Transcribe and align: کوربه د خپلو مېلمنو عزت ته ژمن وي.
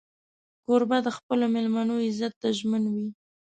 کوربه 0.65 0.97
د 1.03 1.07
خپلو 1.17 1.45
مېلمنو 1.55 1.95
عزت 2.05 2.33
ته 2.41 2.47
ژمن 2.57 2.83
وي. 2.93 3.07